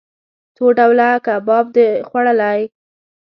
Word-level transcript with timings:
څو 0.55 0.65
ډوله 0.77 1.09
کباب 1.25 1.65
د 1.75 1.77
خوړلئ؟ 2.07 2.61